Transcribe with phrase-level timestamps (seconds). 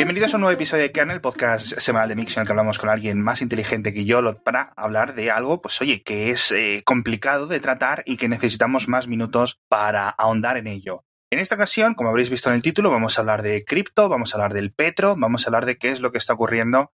[0.00, 2.78] Bienvenidos a un nuevo episodio de Kernel, podcast semanal de Mix en el que hablamos
[2.78, 6.80] con alguien más inteligente que yo para hablar de algo, pues oye, que es eh,
[6.86, 11.04] complicado de tratar y que necesitamos más minutos para ahondar en ello.
[11.30, 14.32] En esta ocasión, como habréis visto en el título, vamos a hablar de cripto, vamos
[14.32, 16.94] a hablar del petro, vamos a hablar de qué es lo que está ocurriendo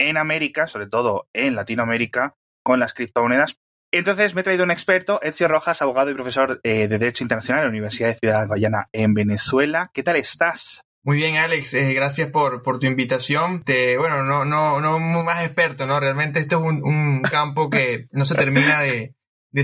[0.00, 3.58] en América, sobre todo en Latinoamérica, con las criptomonedas.
[3.92, 7.60] Entonces me he traído un experto, Ezio Rojas, abogado y profesor eh, de Derecho Internacional
[7.60, 9.92] en la Universidad de Ciudad Guayana en Venezuela.
[9.94, 10.82] ¿Qué tal estás?
[11.02, 13.62] Muy bien, Alex, eh, gracias por, por tu invitación.
[13.62, 15.98] Te, bueno, no, no, no más experto, ¿no?
[15.98, 19.14] Realmente este es un, campo que no se termina de,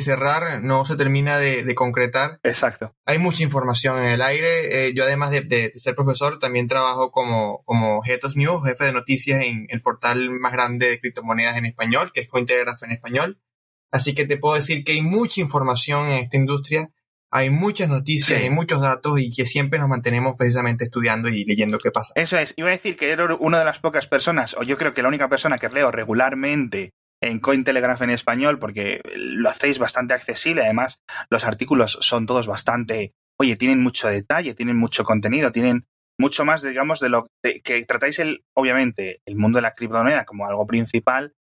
[0.00, 2.41] cerrar, no se termina de, concretar.
[2.42, 2.96] Exacto.
[3.04, 4.86] Hay mucha información en el aire.
[4.86, 9.42] Eh, yo, además de, ser profesor, también trabajo como, como of News, jefe de noticias
[9.42, 13.41] en el portal más grande de criptomonedas en español, que es Cointelegraph en español.
[13.91, 16.91] Así que te puedo decir que hay mucha información en esta industria
[17.32, 21.78] hay muchas noticias, hay muchos datos y que siempre nos mantenemos precisamente estudiando y leyendo
[21.78, 22.12] qué pasa.
[22.14, 22.54] Eso es.
[22.56, 25.08] Iba a decir que era una de las pocas personas, o yo creo que la
[25.08, 26.91] única persona que leo regularmente
[27.22, 30.62] en Cointelegraph en español, porque lo hacéis bastante accesible.
[30.62, 33.12] Además, los artículos son todos bastante.
[33.38, 35.86] Oye, tienen mucho detalle, tienen mucho contenido, tienen
[36.18, 40.46] mucho más, digamos, de lo que tratáis, el, obviamente, el mundo de la criptomoneda como
[40.46, 41.34] algo principal,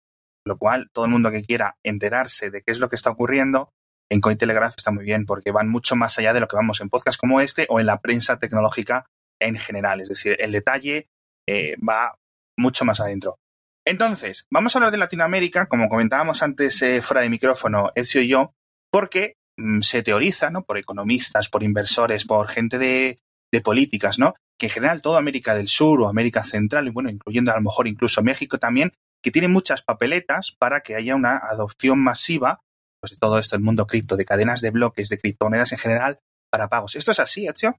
[0.44, 3.70] lo cual todo el mundo que quiera enterarse de qué es lo que está ocurriendo,
[4.10, 6.90] en Cointelegraph está muy bien porque van mucho más allá de lo que vamos en
[6.90, 9.06] podcast como este o en la prensa tecnológica
[9.40, 10.00] en general.
[10.00, 11.08] Es decir, el detalle
[11.48, 12.16] eh, va
[12.56, 13.38] mucho más adentro.
[13.86, 18.28] Entonces, vamos a hablar de Latinoamérica, como comentábamos antes eh, fuera de micrófono, Ezio y
[18.28, 18.54] yo,
[18.90, 20.64] porque mm, se teoriza, ¿no?
[20.64, 23.20] Por economistas, por inversores, por gente de,
[23.52, 24.34] de políticas, ¿no?
[24.58, 27.62] Que en general toda América del Sur o América Central, y bueno, incluyendo a lo
[27.62, 32.60] mejor incluso México también, que tiene muchas papeletas para que haya una adopción masiva
[33.04, 36.20] pues, de todo esto, el mundo cripto, de cadenas de bloques, de criptomonedas en general,
[36.48, 36.96] para pagos.
[36.96, 37.78] ¿Esto es así, Ezio?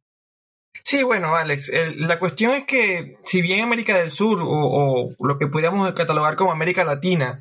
[0.84, 5.48] Sí, bueno, Alex, la cuestión es que si bien América del Sur o, lo que
[5.48, 7.40] podríamos catalogar como América Latina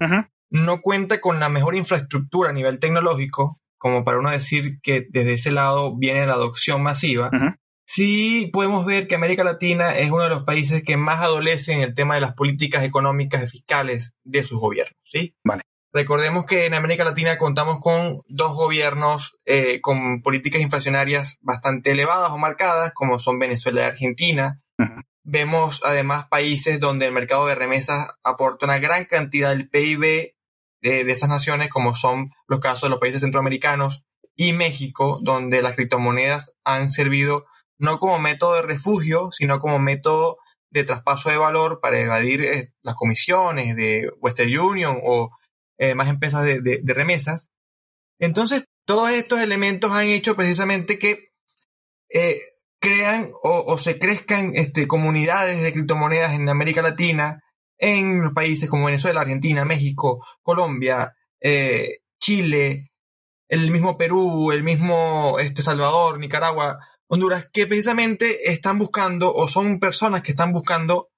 [0.48, 5.34] no cuenta con la mejor infraestructura a nivel tecnológico, como para uno decir que desde
[5.34, 7.30] ese lado viene la adopción masiva,
[7.84, 11.82] sí podemos ver que América Latina es uno de los países que más adolece en
[11.82, 15.34] el tema de las políticas económicas y fiscales de sus gobiernos, ¿sí?
[15.44, 15.64] Vale.
[15.94, 22.32] Recordemos que en América Latina contamos con dos gobiernos eh, con políticas inflacionarias bastante elevadas
[22.32, 24.60] o marcadas, como son Venezuela y Argentina.
[25.22, 30.34] Vemos además países donde el mercado de remesas aporta una gran cantidad del PIB
[30.82, 34.04] de, de esas naciones, como son los casos de los países centroamericanos
[34.34, 37.46] y México, donde las criptomonedas han servido
[37.78, 40.38] no como método de refugio, sino como método
[40.70, 45.30] de traspaso de valor para evadir eh, las comisiones de Western Union o
[45.78, 47.50] eh, más empresas de, remesas.
[48.18, 51.30] Entonces, todos estos elementos han hecho precisamente que
[52.12, 52.40] eh,
[52.78, 57.40] crean o, se crezcan este, comunidades de criptomonedas en América Latina,
[57.78, 62.92] en países como Venezuela, Argentina, México, Colombia, eh, Chile,
[63.48, 69.78] el mismo Perú, el mismo este, Salvador, Nicaragua, Honduras, que precisamente están buscando o son
[69.80, 71.10] personas que están buscando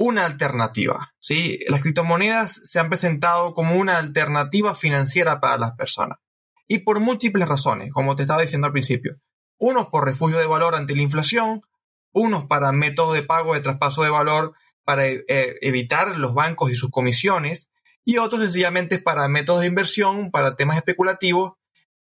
[0.00, 1.12] una alternativa.
[1.18, 1.58] ¿sí?
[1.68, 6.18] Las criptomonedas se han presentado como una alternativa financiera para las personas.
[6.66, 9.20] Y por múltiples razones, como te estaba diciendo al principio.
[9.58, 11.60] Unos por refugio de valor ante la inflación,
[12.14, 15.26] unos para métodos de pago de traspaso de valor para eh,
[15.60, 17.70] evitar los bancos y sus comisiones,
[18.02, 21.52] y otros sencillamente para métodos de inversión, para temas especulativos,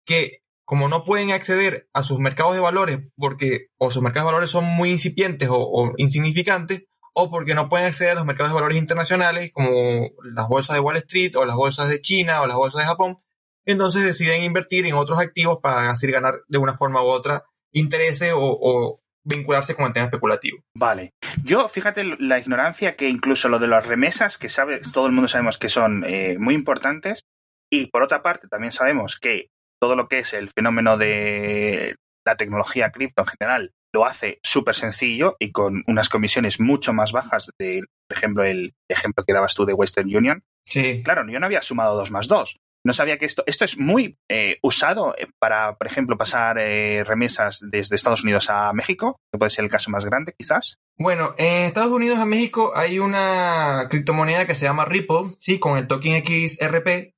[0.04, 4.32] que como no pueden acceder a sus mercados de valores porque o sus mercados de
[4.32, 6.84] valores son muy incipientes o insignificantes,
[7.14, 10.80] o porque no pueden acceder a los mercados de valores internacionales como las bolsas de
[10.80, 13.16] Wall Street o las bolsas de China o las bolsas de Japón,
[13.64, 18.32] entonces deciden invertir en otros activos para así ganar de una forma u otra intereses
[18.34, 20.62] o, vincularse con el tema especulativo.
[20.74, 21.12] Vale.
[21.44, 25.28] Yo, fíjate la ignorancia que incluso lo de las remesas, que sabe, todo el mundo
[25.28, 27.26] sabemos que son eh, muy importantes,
[27.70, 32.36] y por otra parte también sabemos que todo lo que es el fenómeno de la
[32.36, 37.50] tecnología cripto en general lo hace súper sencillo y con unas comisiones mucho más bajas
[37.58, 40.42] de, por ejemplo, el ejemplo que dabas tú de Western Union.
[40.64, 41.02] Sí.
[41.02, 42.56] Claro, yo no había sumado dos más dos.
[42.82, 47.04] No sabía que esto, esto es muy eh, usado eh, para, por ejemplo, pasar eh,
[47.04, 50.78] remesas desde Estados Unidos a México, que puede ser el caso más grande, quizás.
[50.96, 55.76] Bueno, en Estados Unidos a México hay una criptomoneda que se llama Ripple, sí, con
[55.76, 57.12] el token XRP,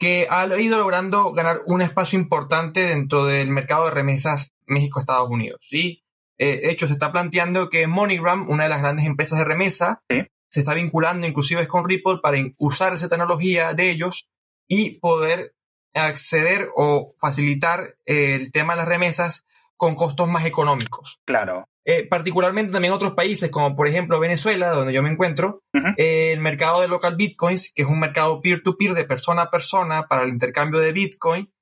[0.00, 5.60] que ha ido logrando ganar un espacio importante dentro del mercado de remesas México-Estados Unidos.
[5.62, 6.02] ¿sí?
[6.38, 10.02] Eh, de hecho, se está planteando que MoneyGram, una de las grandes empresas de remesa,
[10.08, 14.28] se está vinculando inclusive con Ripple para usar esa tecnología de ellos
[14.68, 15.54] y poder
[15.94, 19.46] acceder o facilitar el tema de las remesas
[19.76, 21.20] con costos más económicos.
[21.24, 21.66] Claro.
[21.84, 25.62] Eh, particularmente también otros países, como por ejemplo Venezuela, donde yo me encuentro,
[25.96, 30.06] eh, el mercado de local bitcoins, que es un mercado peer-to-peer de persona a persona
[30.06, 31.52] para el intercambio de bitcoin,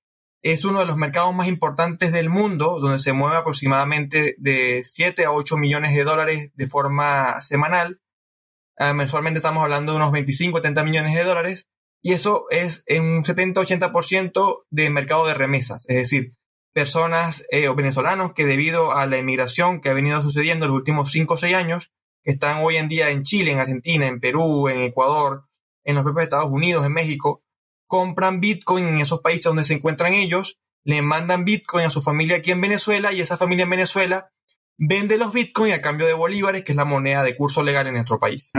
[0.43, 5.25] es uno de los mercados más importantes del mundo, donde se mueve aproximadamente de 7
[5.25, 8.01] a 8 millones de dólares de forma semanal.
[8.79, 11.69] Ah, mensualmente estamos hablando de unos 25 a 30 millones de dólares.
[12.03, 15.87] Y eso es en un 70-80% de mercado de remesas.
[15.91, 16.35] Es decir,
[16.73, 20.79] personas eh, o venezolanos que debido a la inmigración que ha venido sucediendo en los
[20.79, 21.93] últimos 5 o 6 años,
[22.23, 25.45] que están hoy en día en Chile, en Argentina, en Perú, en Ecuador,
[25.85, 27.43] en los propios Estados Unidos, en México,
[27.91, 32.37] compran Bitcoin en esos países donde se encuentran ellos, le mandan Bitcoin a su familia
[32.37, 34.31] aquí en Venezuela y esa familia en Venezuela
[34.79, 37.95] vende los Bitcoin a cambio de bolívares, que es la moneda de curso legal en
[37.95, 38.53] nuestro país.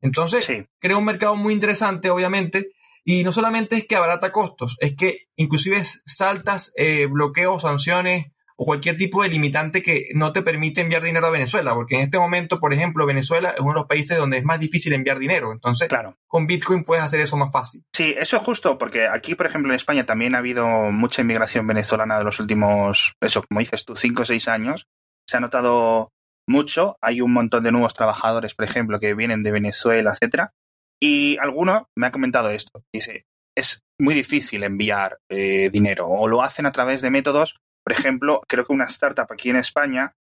[0.00, 2.70] Entonces, crea un mercado muy interesante, obviamente,
[3.04, 8.64] y no solamente es que abarata costos, es que inclusive saltas eh, bloqueos, sanciones o
[8.64, 12.18] cualquier tipo de limitante que no te permite enviar dinero a Venezuela, porque en este
[12.18, 15.52] momento, por ejemplo, Venezuela es uno de los países donde es más difícil enviar dinero.
[15.52, 16.16] Entonces, claro.
[16.26, 17.82] con Bitcoin puedes hacer eso más fácil.
[17.92, 21.66] Sí, eso es justo, porque aquí, por ejemplo, en España también ha habido mucha inmigración
[21.66, 24.86] venezolana de los últimos, eso, como dices tú, cinco o seis años.
[25.26, 26.10] Se ha notado
[26.48, 26.96] mucho.
[27.00, 30.52] Hay un montón de nuevos trabajadores, por ejemplo, que vienen de Venezuela, etcétera.
[31.00, 32.84] Y alguno me ha comentado esto.
[32.92, 33.26] Dice,
[33.56, 38.42] es muy difícil enviar eh, dinero o lo hacen a través de métodos por ejemplo,
[38.48, 40.14] creo que una startup aquí en España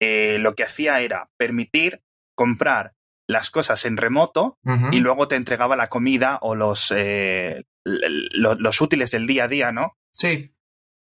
[0.00, 2.02] eh, lo que hacía era permitir
[2.36, 2.94] comprar
[3.28, 4.58] las cosas en remoto
[4.90, 9.70] y luego te entregaba la comida o los, eh, los útiles del día a día,
[9.70, 9.96] ¿no?
[10.12, 10.52] Sí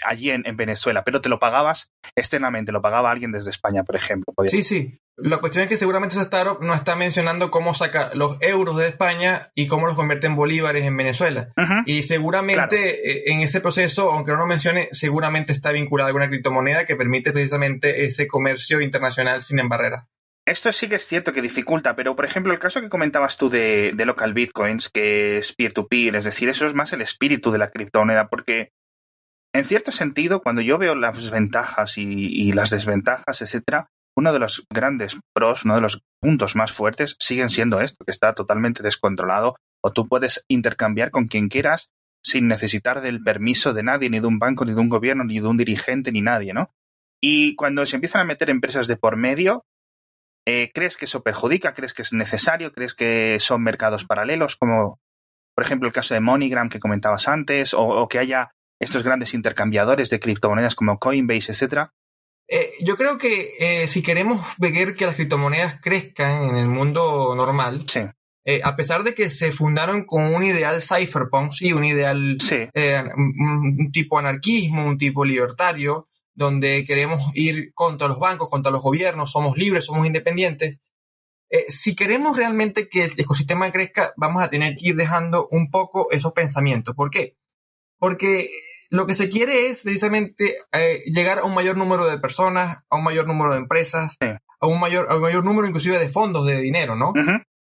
[0.04, 4.32] allí en, Venezuela, pero te lo pagabas externamente, lo pagaba alguien desde España, por ejemplo.
[4.46, 5.00] Sí, sí.
[5.18, 8.88] La cuestión es que seguramente esa startup no está mencionando cómo saca los euros de
[8.88, 11.48] España y cómo los convierte en bolívares en Venezuela.
[11.86, 16.28] Y seguramente eh, en ese proceso, aunque no lo mencione, seguramente está vinculada con una
[16.28, 20.06] criptomoneda que permite precisamente ese comercio internacional sin barreras.
[20.44, 23.48] Esto sí que es cierto que dificulta, pero por ejemplo, el caso que comentabas tú
[23.48, 27.00] de, de local bitcoins, que es peer to -peer, es decir, eso es más el
[27.00, 28.70] espíritu de la criptomoneda, porque
[29.56, 34.64] en cierto sentido, cuando yo veo las ventajas y, las desventajas, etcétera, uno de los
[34.70, 39.56] grandes pros, uno de los puntos más fuertes siguen siendo esto, que está totalmente descontrolado
[39.82, 41.90] o tú puedes intercambiar con quien quieras
[42.24, 45.38] sin necesitar del permiso de nadie, ni de un banco, ni de un gobierno, ni
[45.38, 46.70] de un dirigente, ni nadie, ¿no?
[47.22, 49.64] Y cuando se empiezan a meter empresas de por medio,
[50.44, 51.72] eh, ¿crees que eso perjudica?
[51.72, 52.72] ¿Crees que es necesario?
[52.72, 54.56] ¿Crees que son mercados paralelos?
[54.56, 54.98] Como,
[55.54, 60.10] por ejemplo, el caso de MoneyGram que comentabas antes, o que haya estos grandes intercambiadores
[60.10, 61.92] de criptomonedas como Coinbase, etcétera?
[62.48, 67.34] Eh, yo creo que eh, si queremos ver que las criptomonedas crezcan en el mundo
[67.34, 67.84] normal,
[68.44, 72.38] eh, a pesar de que se fundaron con un ideal cypherpunk, sí, un ideal,
[73.16, 79.32] un, tipo anarquismo, un tipo libertario, donde queremos ir contra los bancos, contra los gobiernos,
[79.32, 80.78] somos libres, somos independientes.
[81.69, 86.10] si queremos realmente que el ecosistema crezca, vamos a tener que ir dejando un poco
[86.12, 86.94] esos pensamientos.
[86.94, 87.37] ¿Por qué?
[87.99, 88.50] Porque
[88.91, 92.97] lo que se quiere es precisamente eh, llegar a un mayor número de personas, a
[92.97, 96.47] un mayor número de empresas, a, un mayor, a un mayor número inclusive de fondos
[96.47, 97.12] de dinero, ¿no?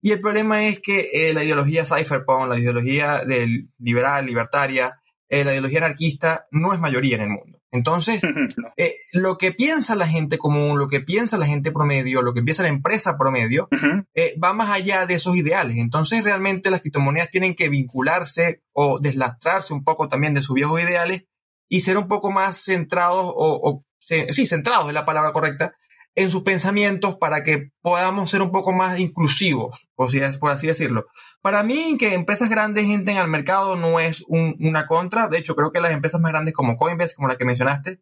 [0.01, 5.43] Y el problema es que eh, la ideología cypherpunk, la ideología del liberal, libertaria, eh,
[5.43, 7.56] la ideología anarquista no es mayoría en el mundo.
[7.71, 8.21] Entonces,
[8.77, 12.41] eh, lo que piensa la gente común, lo que piensa la gente promedio, lo que
[12.41, 13.67] piensa la empresa promedio,
[14.13, 15.77] eh, va más allá de esos ideales.
[15.77, 20.81] Entonces, realmente las criptomonedas tienen que vincularse o deslastrarse un poco también de sus viejos
[20.81, 21.23] ideales
[21.69, 25.75] y ser un poco más centrados o, o sí, centrados es la palabra correcta,
[26.17, 30.09] en sus pensamientos para que podamos ser un poco más inclusivos, por
[30.51, 31.05] así decirlo.
[31.43, 35.27] Para mí, que empresas grandes entren al mercado no es una contra.
[35.27, 38.01] De hecho, creo que las empresas más grandes como Coinbase, como la que mencionaste,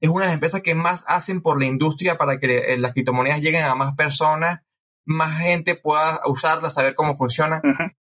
[0.00, 2.94] es una de las empresas que más hacen por la industria para que eh, las
[2.94, 4.62] criptomonedas lleguen a más personas,
[5.04, 7.60] más gente pueda usarlas, saber cómo funciona.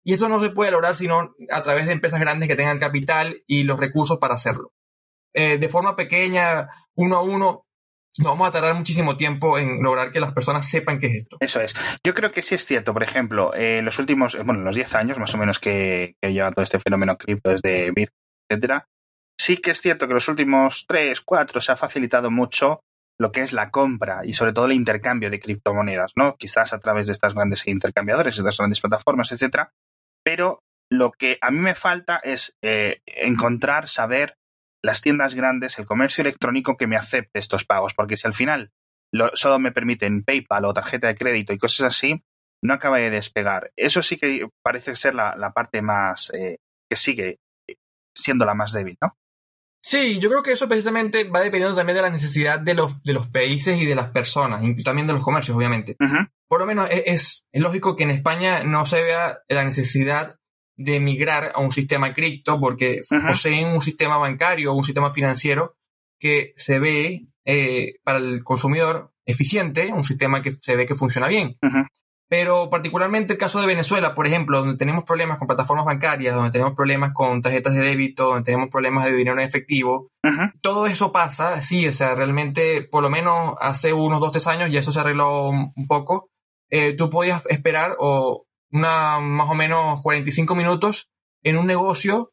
[0.04, 3.42] Y eso no se puede lograr sino a través de empresas grandes que tengan capital
[3.48, 4.72] y los recursos para hacerlo.
[5.34, 7.66] Eh, de forma pequeña, uno a uno,
[8.18, 11.36] no vamos a tardar muchísimo tiempo en lograr que las personas sepan qué es esto.
[11.40, 11.74] Eso es.
[12.04, 12.92] Yo creo que sí es cierto.
[12.92, 16.16] Por ejemplo, en eh, los últimos, eh, bueno, los 10 años más o menos que,
[16.20, 18.18] que lleva todo este fenómeno cripto desde Bitcoin,
[18.50, 18.86] etcétera,
[19.40, 22.80] sí que es cierto que los últimos 3, 4 se ha facilitado mucho
[23.18, 26.36] lo que es la compra y sobre todo el intercambio de criptomonedas, ¿no?
[26.36, 29.72] Quizás a través de estas grandes intercambiadores, estas grandes plataformas, etcétera.
[30.24, 34.36] Pero lo que a mí me falta es eh, encontrar, saber
[34.82, 38.72] las tiendas grandes, el comercio electrónico que me acepte estos pagos, porque si al final
[39.34, 42.24] solo me permiten PayPal o tarjeta de crédito y cosas así,
[42.62, 43.72] no acaba de despegar.
[43.76, 46.58] Eso sí que parece ser la, parte más eh,
[46.88, 47.38] que sigue
[48.14, 49.16] siendo la más débil, ¿no?
[49.84, 53.12] Sí, yo creo que eso precisamente va dependiendo también de la necesidad de los, de
[53.12, 55.96] los países y de las personas, y también de los comercios, obviamente.
[56.48, 60.38] Por lo menos e, es, es, lógico que en España no se vea la necesidad
[60.82, 65.76] de migrar a un sistema cripto porque poseen un sistema bancario o un sistema financiero
[66.18, 71.28] que se ve eh, para el consumidor eficiente, un sistema que se ve que funciona
[71.28, 71.56] bien.
[72.28, 76.50] Pero particularmente el caso de Venezuela, por ejemplo, donde tenemos problemas con plataformas bancarias, donde
[76.50, 80.08] tenemos problemas con tarjetas de débito, donde tenemos problemas de dinero en efectivo,
[80.62, 84.70] todo eso pasa, sí, o sea, realmente por lo menos hace unos dos, tres años
[84.70, 86.30] ya eso se arregló un poco.
[86.70, 91.10] Eh, tú podías esperar o una más o menos 45 minutos
[91.42, 92.32] en un negocio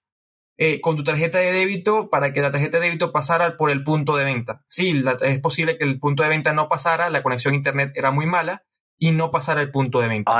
[0.58, 3.84] eh, con tu tarjeta de débito para que la tarjeta de débito pasara por el
[3.84, 4.64] punto de venta.
[4.68, 8.12] Sí, es posible que el punto de venta no pasara, la conexión a internet era
[8.12, 8.64] muy mala
[8.98, 10.32] y no pasara el punto de venta.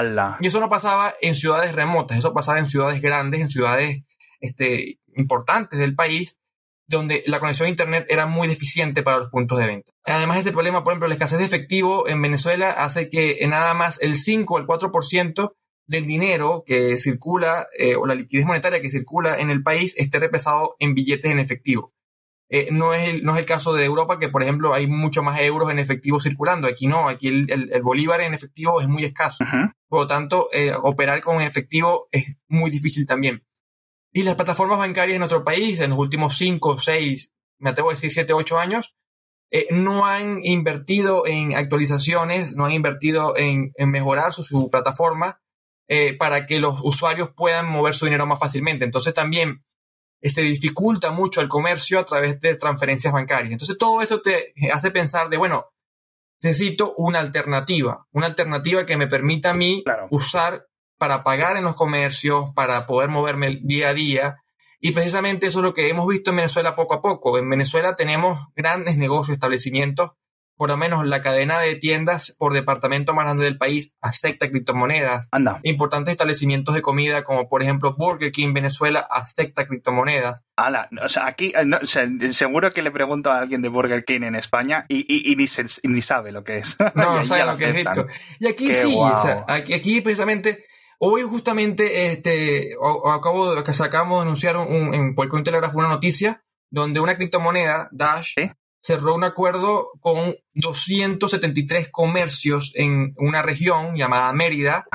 [0.42, 4.04] Y eso no pasaba en ciudades remotas, eso pasaba en ciudades grandes, en ciudades
[4.42, 6.40] este, importantes del país,
[6.86, 9.92] donde la conexión a internet era muy deficiente para los puntos de venta.
[10.04, 14.02] Además, ese problema, por ejemplo, la escasez de efectivo en Venezuela hace que nada más
[14.02, 15.54] el 5 o el 4%
[15.90, 20.20] del dinero que circula eh, o la liquidez monetaria que circula en el país esté
[20.20, 21.94] repesado en billetes en efectivo.
[22.48, 25.24] Eh, no, es el, no es el caso de Europa, que por ejemplo hay mucho
[25.24, 26.68] más euros en efectivo circulando.
[26.68, 29.44] Aquí no, aquí el, el, bolívar en efectivo es muy escaso.
[29.88, 33.44] Por lo tanto, eh, operar con efectivo es muy difícil también.
[34.14, 37.94] Y las plataformas bancarias en nuestro país, en los últimos 5, 6, me atrevo a
[37.94, 38.96] decir 7, 8 años,
[39.72, 45.42] no han invertido en actualizaciones, no han invertido en, en mejorar su, su plataforma
[45.92, 48.86] eh, para que los usuarios puedan mover su dinero más fácilmente.
[48.86, 49.64] Entonces también
[50.22, 53.54] se este, dificulta mucho el comercio a través de transferencias bancarias.
[53.54, 55.66] Entonces todo esto te hace pensar de, bueno,
[56.44, 60.68] necesito una alternativa, una alternativa que me permita a mí usar
[61.00, 64.38] para pagar en los comercios, para poder moverme día a día.
[64.80, 67.40] Y precisamente eso es lo que hemos visto en Venezuela poco a poco.
[67.40, 70.12] En Venezuela tenemos grandes negocios, establecimientos
[70.60, 75.30] por lo menos la cadena de tiendas por departamento más grande del país acepta criptomonedas.
[75.32, 75.62] Anda.
[75.64, 80.44] Importantes establecimientos de comida como por ejemplo Burger King Venezuela acepta criptomonedas.
[80.58, 84.36] Ala, o sea, aquí eh, seguro que le pregunto a alguien de Burger King en
[84.36, 85.06] España y,
[85.38, 85.46] ni,
[85.84, 86.76] ni, sabe lo que es.
[86.94, 88.08] No, no sabe lo que es Bitcoin.
[88.40, 90.66] Y aquí sí, o sea, aquí, aquí, precisamente
[91.02, 92.72] Hoy justamente este,
[93.06, 97.88] acabo de, que sacamos de anunciar un, en Puerto Telegraph una noticia donde una criptomoneda,
[97.94, 98.36] Dash,
[98.82, 104.86] cerró un acuerdo con 273 comercios en una región llamada Mérida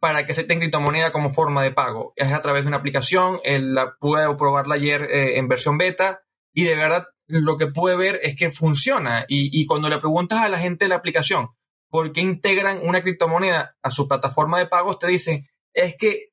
[0.00, 2.12] para que acepten criptomoneda como forma de pago.
[2.16, 6.22] Es a través de una aplicación, él la pude probarla ayer eh, en versión beta
[6.52, 9.24] y de verdad lo que pude ver es que funciona.
[9.28, 11.48] Y, y cuando le preguntas a la gente de la aplicación
[11.90, 16.26] por qué integran una criptomoneda a su plataforma de pagos, te dicen, es que,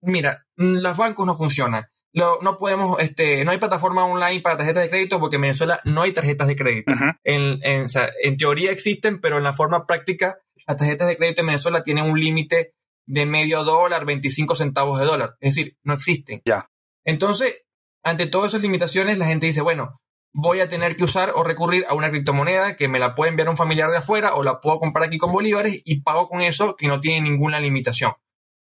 [0.00, 4.90] mira, los bancos no funcionan no podemos, este, no hay plataforma online para tarjetas de
[4.90, 6.92] crédito porque en Venezuela no hay tarjetas de crédito.
[7.24, 11.82] en, en, teoría existen, pero en la forma práctica, las tarjetas de crédito en Venezuela
[11.82, 12.74] tienen un límite
[13.06, 15.36] de medio dólar, 25 centavos de dólar.
[15.40, 16.42] Es decir, no existen.
[16.44, 16.70] Ya.
[17.04, 17.62] Entonces,
[18.02, 20.00] ante todas esas limitaciones, la gente dice, bueno,
[20.32, 23.48] voy a tener que usar o recurrir a una criptomoneda que me la puede enviar
[23.48, 26.76] un familiar de afuera o la puedo comprar aquí con bolívares y pago con eso
[26.76, 28.12] que no tiene ninguna limitación.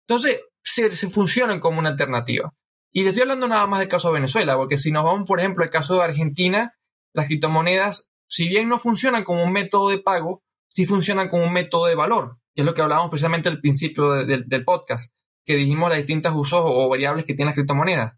[0.08, 2.54] Entonces, se, se funcionan como una alternativa.
[2.98, 5.40] Y te estoy hablando nada más del caso de Venezuela, porque si nos vamos, por
[5.40, 6.80] ejemplo, al caso de Argentina,
[7.14, 11.54] las criptomonedas, si bien no funcionan como un método de pago, sí funcionan como un
[11.54, 15.14] método de valor, que es lo que hablábamos precisamente al principio del podcast,
[15.46, 18.14] que dijimos las distintas usos o variables que tienen las criptomonedas.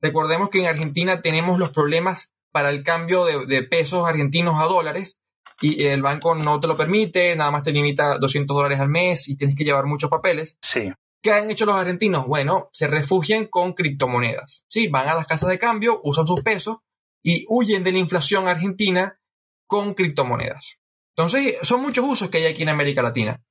[0.00, 4.66] Recordemos que en Argentina tenemos los problemas para el cambio de, de, pesos argentinos a
[4.66, 5.20] dólares
[5.60, 9.28] y el banco no te lo permite, nada más te limita 200 dólares al mes
[9.28, 10.56] y tienes que llevar muchos papeles.
[10.62, 10.92] Sí.
[11.22, 12.26] ¿Qué han hecho los argentinos?
[12.26, 14.64] Bueno, se refugian con criptomonedas.
[14.68, 16.78] Sí, van a las casas de cambio, usan sus pesos
[17.22, 19.18] y huyen de la inflación argentina
[19.66, 20.78] con criptomonedas.
[21.14, 23.42] Entonces, son muchos usos que hay aquí en América Latina.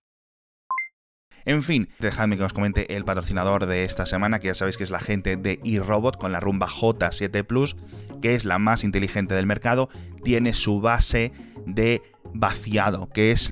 [1.46, 4.84] En fin, dejadme que os comente el patrocinador de esta semana, que ya sabéis que
[4.84, 7.76] es la gente de eRobot con la rumba J7 Plus,
[8.22, 9.90] que es la más inteligente del mercado,
[10.24, 11.32] tiene su base
[11.66, 12.02] de
[12.34, 13.52] vaciado, que es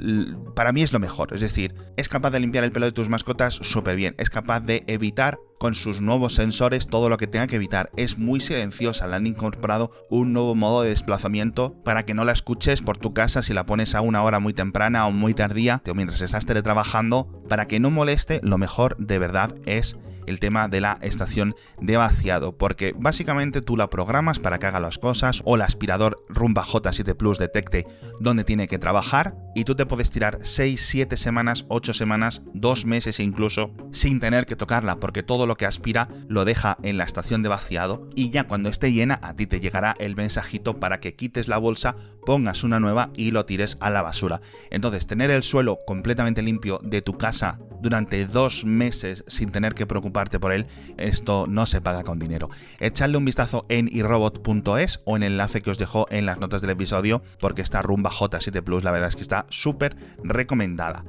[0.56, 1.34] para mí es lo mejor.
[1.34, 4.62] Es decir, es capaz de limpiar el pelo de tus mascotas súper bien, es capaz
[4.62, 7.90] de evitar con sus nuevos sensores todo lo que tenga que evitar.
[7.98, 12.34] Es muy silenciosa, le han incorporado un nuevo modo de desplazamiento para que no la
[12.34, 15.82] escuches por tu casa si la pones a una hora muy temprana o muy tardía
[15.90, 19.98] o mientras estás teletrabajando, para que no moleste, lo mejor de verdad es
[20.28, 24.80] el tema de la estación de vaciado, porque básicamente tú la programas para que haga
[24.80, 27.88] las cosas o el aspirador Rumba J7 Plus detecte
[28.20, 32.86] dónde tiene que trabajar y tú te puedes tirar 6, 7 semanas, 8 semanas, 2
[32.86, 37.04] meses incluso, sin tener que tocarla, porque todo lo que aspira lo deja en la
[37.04, 41.00] estación de vaciado y ya cuando esté llena a ti te llegará el mensajito para
[41.00, 41.96] que quites la bolsa,
[42.26, 44.42] pongas una nueva y lo tires a la basura.
[44.72, 49.86] Entonces, tener el suelo completamente limpio de tu casa durante dos meses sin tener que
[49.86, 50.68] preocuparte por él,
[50.98, 52.50] esto no se paga con dinero.
[52.80, 56.62] Echadle un vistazo en irobot.es o en el enlace que os dejo en las notas
[56.62, 61.04] del episodio, porque esta rumba J7 Plus la verdad es que está súper recomendada.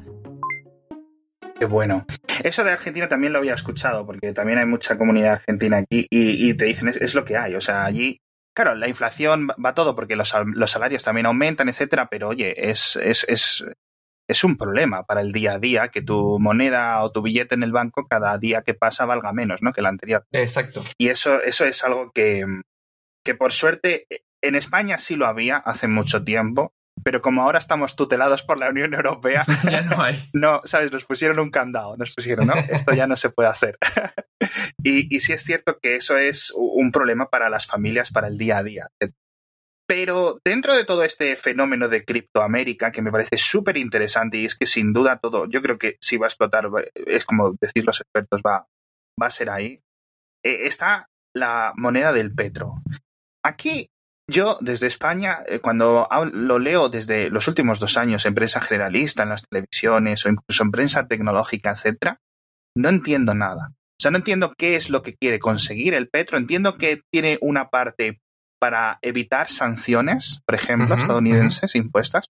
[1.58, 2.06] Qué bueno.
[2.44, 6.54] Eso de Argentina también lo había escuchado, porque también hay mucha comunidad argentina aquí y,
[6.54, 7.56] te dicen es, lo que hay.
[7.56, 8.20] O sea, allí,
[8.54, 10.32] claro, la inflación va todo porque los,
[10.66, 13.64] salarios también aumentan, etcétera, pero oye, es, es,
[14.28, 17.62] es un problema para el día a día que tu moneda o tu billete en
[17.62, 19.72] el banco cada día que pasa valga menos, ¿no?
[19.72, 20.26] Que el anterior.
[20.32, 20.84] Exacto.
[20.98, 22.44] Y eso, eso es algo que,
[23.24, 24.06] que por suerte
[24.42, 28.68] en España sí lo había hace mucho tiempo, pero como ahora estamos tutelados por la
[28.68, 30.22] Unión Europea, ya no hay.
[30.34, 30.92] No, ¿sabes?
[30.92, 32.54] Nos pusieron un candado, nos pusieron, ¿no?
[32.68, 33.78] Esto ya no se puede hacer.
[34.82, 38.36] y, y sí es cierto que eso es un problema para las familias, para el
[38.36, 38.88] día a día.
[39.88, 44.54] Pero dentro de todo este fenómeno de criptoamérica, que me parece súper interesante y es
[44.54, 48.00] que sin duda todo, yo creo que si va a explotar, es como decir los
[48.00, 48.66] expertos, va,
[49.20, 49.80] va a ser ahí,
[50.44, 52.82] eh, está la moneda del petro.
[53.42, 53.88] Aquí
[54.30, 59.22] yo desde España, eh, cuando lo leo desde los últimos dos años en prensa generalista,
[59.22, 62.20] en las televisiones o incluso en prensa tecnológica, etcétera,
[62.76, 63.72] no entiendo nada.
[63.72, 66.36] O sea, no entiendo qué es lo que quiere conseguir el petro.
[66.36, 68.20] Entiendo que tiene una parte
[68.58, 72.26] para evitar sanciones, por ejemplo, estadounidenses impuestas.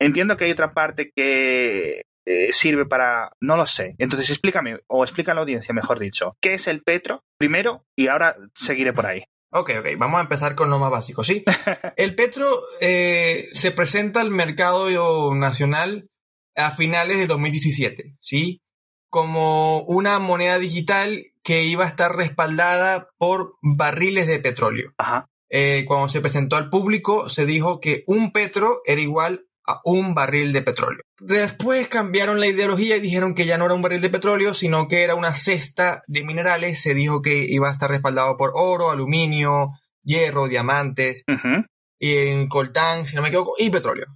[0.00, 3.30] Entiendo que hay otra parte que eh, sirve para...
[3.40, 3.94] No lo sé.
[3.98, 7.84] Entonces explícame, o explica a la audiencia, mejor dicho, ¿qué es el petro primero?
[7.96, 9.24] Y ahora seguiré por ahí.
[9.52, 11.44] Ok, ok, vamos a empezar con lo más básico, ¿sí?
[11.96, 16.10] el petro eh, se presenta al mercado nacional
[16.56, 18.60] a finales de 2017, ¿sí?
[19.08, 24.92] Como una moneda digital que iba a estar respaldada por barriles de petróleo.
[24.98, 25.28] Ajá.
[25.50, 30.14] Eh, cuando se presentó al público, se dijo que un petro era igual a un
[30.14, 31.02] barril de petróleo.
[31.18, 34.86] Después cambiaron la ideología y dijeron que ya no era un barril de petróleo, sino
[34.88, 36.80] que era una cesta de minerales.
[36.80, 41.24] Se dijo que iba a estar respaldado por oro, aluminio, hierro, diamantes,
[41.98, 44.06] y en coltán, si no me equivoco, y petróleo.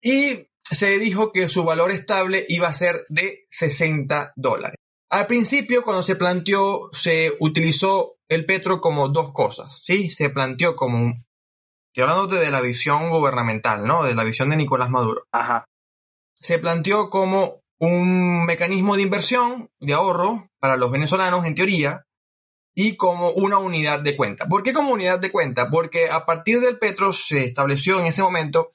[0.00, 4.76] Y se dijo que su valor estable iba a ser de 60 dólares.
[5.10, 10.10] Al principio, cuando se planteó, se utilizó el petro como dos cosas, ¿sí?
[10.10, 11.26] Se planteó como un...
[11.88, 14.04] Estoy hablando de la visión gubernamental, ¿no?
[14.04, 15.26] De la visión de Nicolás Maduro.
[15.32, 15.64] Ajá.
[16.34, 22.04] Se planteó como un mecanismo de inversión, de ahorro para los venezolanos, en teoría,
[22.74, 24.46] y como una unidad de cuenta.
[24.46, 25.70] ¿Por qué como unidad de cuenta?
[25.70, 28.72] Porque a partir del petro se estableció en ese momento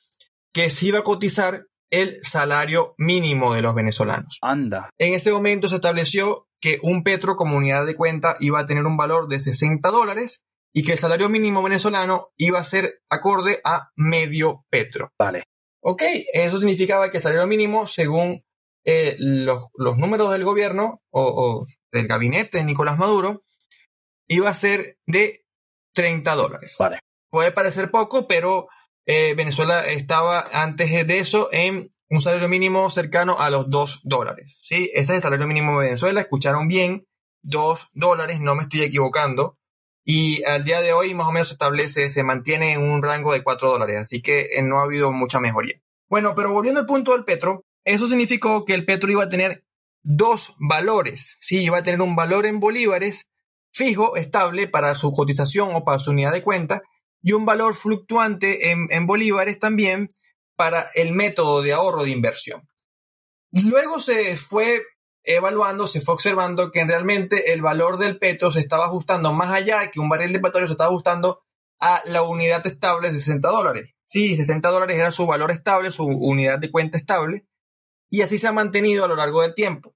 [0.54, 4.40] que se iba a cotizar el salario mínimo de los venezolanos.
[4.42, 4.90] Anda.
[4.98, 8.86] En ese momento se estableció que un petro como unidad de cuenta iba a tener
[8.86, 13.60] un valor de 60 dólares y que el salario mínimo venezolano iba a ser acorde
[13.66, 15.12] a medio petro.
[15.20, 15.44] Vale.
[15.82, 18.46] Ok, eso significaba que el salario mínimo, según
[18.86, 23.44] eh, los, números del gobierno o, del gabinete de Nicolás Maduro,
[24.30, 25.46] iba a ser de
[25.94, 26.78] 30 dólares.
[26.80, 27.00] Vale.
[27.30, 28.70] Puede parecer poco, pero
[29.06, 34.60] eh, Venezuela estaba antes de eso en un salario mínimo cercano a los 2 dólares.
[34.62, 34.92] ¿sí?
[34.94, 36.22] Ese es el salario mínimo de Venezuela.
[36.22, 37.08] Escucharon bien,
[37.42, 39.58] 2 dólares, no me estoy equivocando.
[40.06, 43.34] Y al día de hoy más o menos se establece, se mantiene en un rango
[43.34, 43.98] de 4 dólares.
[43.98, 45.82] Así que eh, no ha habido mucha mejoría.
[46.08, 49.64] Bueno, pero volviendo al punto del petro, eso significó que el petro iba a tener
[50.04, 51.38] dos valores.
[51.40, 51.64] ¿sí?
[51.64, 53.32] Iba a tener un valor en bolívares
[53.72, 56.84] fijo, estable para su cotización o para su unidad de cuenta
[57.24, 60.10] y un valor fluctuante en, bolívares también
[60.56, 62.68] para el método de ahorro de inversión.
[63.52, 64.84] Luego se fue
[65.24, 69.90] evaluando, se fue observando que realmente el valor del petro se estaba ajustando más allá
[69.92, 71.44] que un barril de petróleo se estaba ajustando
[71.80, 73.92] a la unidad estable de 60 dólares.
[74.04, 77.48] Sí, 60 dólares era su valor estable, su unidad de cuenta estable,
[78.10, 79.96] y así se ha mantenido a lo largo del tiempo.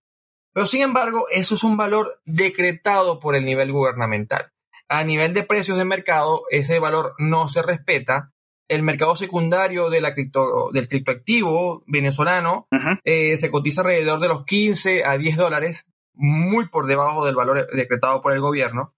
[0.54, 4.52] Pero sin embargo, eso es un valor decretado por el nivel gubernamental
[4.90, 8.34] a nivel de precios de mercado, ese valor no se respeta.
[8.68, 12.68] El mercado secundario de la cripto, del criptoactivo venezolano
[13.06, 17.68] eh, se cotiza alrededor de los 15 a 10 dólares, muy por debajo del valor
[17.72, 18.94] decretado por el gobierno.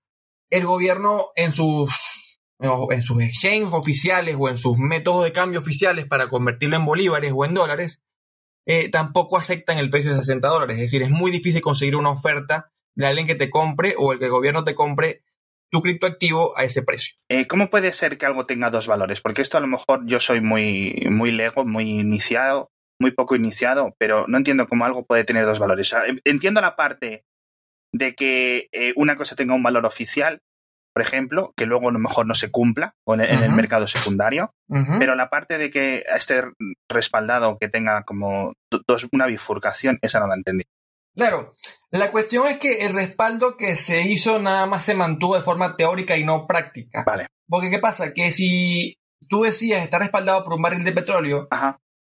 [0.50, 6.08] El gobierno en sus, en sus exchanges oficiales o en sus métodos de cambio oficiales
[6.08, 8.02] para convertirlo en bolívares o en dólares,
[8.66, 10.76] eh, tampoco aceptan el precio de 60 dólares.
[10.76, 14.20] Es decir, es muy difícil conseguir una oferta de alguien que te compre o el
[14.20, 15.24] que el gobierno te compre
[15.72, 17.16] tu criptoactivo a ese precio.
[17.30, 19.22] Eh, ¿Cómo puede ser que algo tenga dos valores?
[19.22, 23.96] Porque esto a lo mejor yo soy muy, muy lego, muy iniciado muy poco iniciado,
[23.98, 25.94] pero no entiendo cómo algo puede tener dos valores.
[26.26, 27.24] entiendo la parte
[27.94, 30.42] de que eh, una cosa tenga un valor oficial,
[30.94, 35.16] por ejemplo, que luego a lo mejor no se cumpla en, el mercado secundario, pero
[35.16, 36.44] la parte de que esté
[36.90, 38.54] respaldado, que tenga como
[38.86, 40.66] dos, una bifurcación, esa no la entendí.
[41.16, 41.56] Claro,
[41.92, 45.76] la cuestión es que el respaldo que se hizo nada más se mantuvo de forma
[45.76, 47.04] teórica y no práctica.
[47.06, 47.28] Vale.
[47.48, 48.14] Porque ¿qué pasa?
[48.14, 48.96] Que si
[49.28, 51.48] tú decías estar respaldado por un barril de petróleo,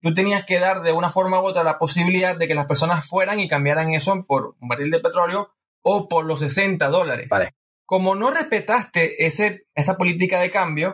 [0.00, 3.06] tú tenías que dar de una forma u otra la posibilidad de que las personas
[3.06, 7.28] fueran y cambiaran eso por un barril de petróleo o por los 60 dólares.
[7.28, 7.54] Vale.
[7.84, 10.92] Como no respetaste ese, esa política de cambio,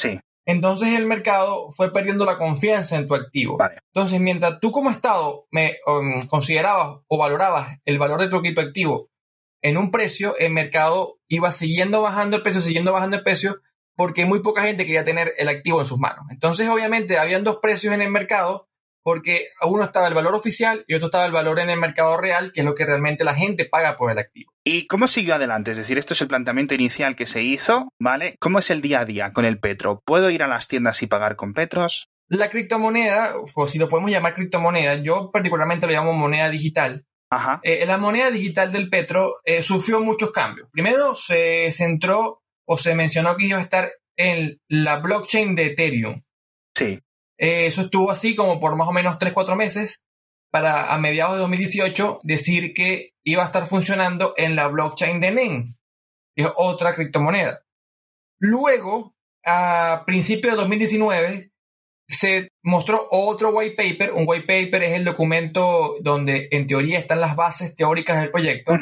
[0.49, 3.59] entonces el mercado fue perdiendo la confianza en tu activo.
[3.93, 9.11] Entonces, mientras tú como Estado me um, considerabas o valorabas el valor de tu activo
[9.61, 13.61] en un precio, el mercado iba siguiendo bajando el precio, siguiendo bajando el precio,
[13.95, 16.25] porque muy poca gente quería tener el activo en sus manos.
[16.31, 18.69] Entonces, obviamente, habían dos precios en el mercado,
[19.03, 22.53] porque uno estaba el valor oficial y otro estaba el valor en el mercado real,
[22.53, 24.53] que es lo que realmente la gente paga por el activo.
[24.65, 25.71] ¿Y cómo siguió adelante?
[25.71, 28.37] Es decir, esto es el planteamiento inicial que se hizo, ¿vale?
[28.39, 30.03] ¿Cómo es el día a día con el Petro?
[30.05, 32.09] ¿Puedo ir a las tiendas y pagar con Petros?
[32.29, 37.07] La criptomoneda, o si lo podemos llamar criptomoneda, yo particularmente lo llamo moneda digital.
[37.31, 37.61] Ajá.
[37.63, 40.69] Eh, la moneda digital del Petro eh, sufrió muchos cambios.
[40.71, 46.23] Primero se centró o se mencionó que iba a estar en la blockchain de Ethereum.
[46.77, 47.01] Sí.
[47.39, 50.05] Eh, eso estuvo así como por más o menos 3-4 meses
[50.51, 55.31] para a mediados de 2018 decir que iba a estar funcionando en la blockchain de
[55.31, 55.79] NEN,
[56.35, 57.63] que es otra criptomoneda.
[58.41, 61.53] Luego, a principios de 2019,
[62.09, 64.13] se mostró otro white paper.
[64.13, 68.73] Un white paper es el documento donde en teoría están las bases teóricas del proyecto,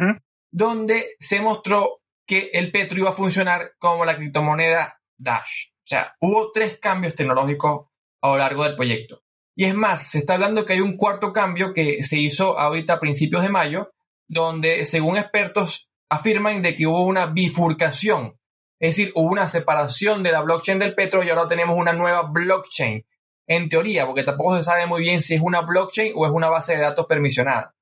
[0.52, 5.68] donde se mostró que el Petro iba a funcionar como la criptomoneda Dash.
[5.70, 7.86] O sea, hubo tres cambios tecnológicos
[8.26, 9.22] a lo largo del proyecto.
[9.56, 12.94] Y es más, se está hablando que hay un cuarto cambio que se hizo ahorita
[12.94, 13.90] a principios de mayo,
[14.28, 18.38] donde según expertos afirman de que hubo una bifurcación.
[18.78, 22.22] Es decir, hubo una separación de la blockchain del Petro y ahora tenemos una nueva
[22.30, 23.06] blockchain.
[23.48, 26.48] En teoría, porque tampoco se sabe muy bien si es una blockchain o es una
[26.48, 27.74] base de datos permisionada.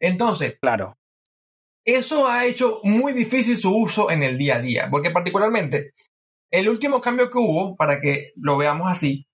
[0.00, 0.98] Entonces, claro.
[1.84, 5.92] Eso ha hecho muy difícil su uso en el día a día, porque particularmente
[6.50, 9.26] el último cambio que hubo, para que lo veamos así,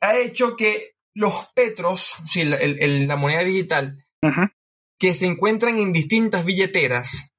[0.00, 4.04] ha hecho que los petros, si la moneda digital,
[4.98, 7.32] que se encuentran en distintas billeteras,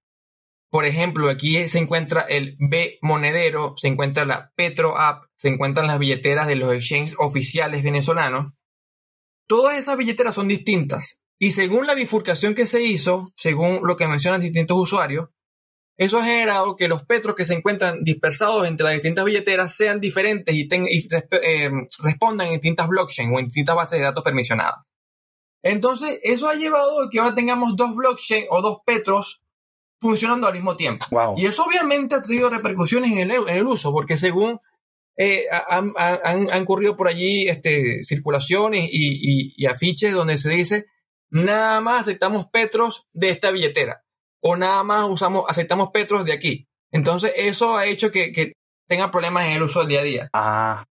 [0.70, 5.88] por ejemplo, aquí se encuentra el B monedero, se encuentra la Petro App, se encuentran
[5.88, 8.54] las billeteras de los exchanges oficiales venezolanos.
[9.48, 11.24] Todas esas billeteras son distintas.
[11.40, 15.30] Y según la bifurcación que se hizo, según lo que mencionan distintos usuarios,
[16.00, 20.00] eso ha generado que los petros que se encuentran dispersados entre las distintas billeteras sean
[20.00, 21.70] diferentes y, eh,
[22.02, 24.90] respondan en distintas blockchains o en distintas bases de datos permisionadas.
[25.62, 29.44] Entonces, eso ha llevado a que ahora tengamos dos blockchains o dos petros
[30.00, 31.06] funcionando al mismo tiempo.
[31.36, 34.58] Y eso obviamente ha traído repercusiones en el, uso, porque según
[35.18, 40.86] eh, han, han, ocurrido por allí este, circulaciones y, y afiches donde se dice,
[41.30, 44.02] nada más aceptamos petros de esta billetera
[44.42, 46.68] o nada más usamos, aceptamos petros de aquí.
[46.92, 48.54] Entonces, eso ha hecho que,
[48.88, 50.30] tenga problemas en el uso del día a día.
[50.34, 50.86] Ah.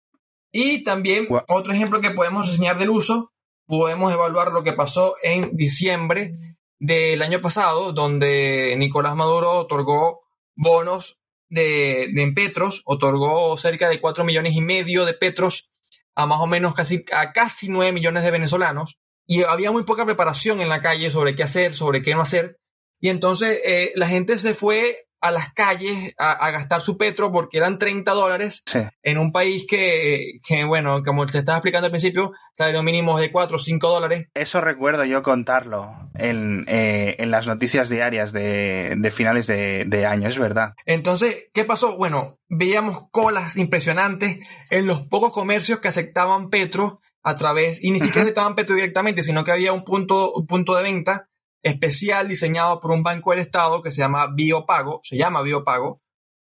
[0.53, 3.33] Y también, otro ejemplo que podemos enseñar del uso,
[3.67, 6.35] podemos evaluar lo que pasó en diciembre
[6.79, 10.21] del año pasado, donde Nicolás Maduro otorgó
[10.55, 15.71] bonos de, de petros, otorgó cerca de 4 millones y medio de petros
[16.15, 18.99] a más o menos casi, a casi 9 millones de venezolanos.
[19.27, 22.59] Y había muy poca preparación en la calle sobre qué hacer, sobre qué no hacer.
[23.01, 27.59] Y entonces eh, la gente se fue a las calles a, gastar su petro porque
[27.59, 28.63] eran 30 dólares
[29.03, 33.57] en un país que, bueno, como te estaba explicando al principio, salario mínimo de 4
[33.57, 34.27] o 5 dólares.
[34.35, 40.75] Eso recuerdo yo contarlo en, eh, las noticias diarias de, finales de, año, es verdad.
[40.85, 41.97] Entonces, ¿qué pasó?
[41.97, 44.39] Bueno, veíamos colas impresionantes
[44.71, 49.25] en los pocos comercios que aceptaban petro a través, y ni siquiera aceptaban petro directamente,
[49.25, 51.29] sino que había un punto, un punto de venta
[51.67, 56.01] especial diseñado por un banco del Estado que se llama Biopago, se llama Biopago,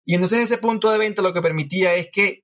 [0.06, 2.44] y entonces ese punto de venta lo que permitía es que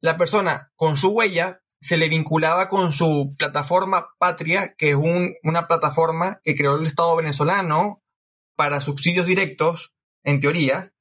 [0.00, 5.66] la persona con su huella se le vinculaba con su plataforma Patria, que es una
[5.66, 8.02] plataforma que creó el Estado venezolano
[8.56, 9.92] para subsidios directos,
[10.24, 10.92] en teoría.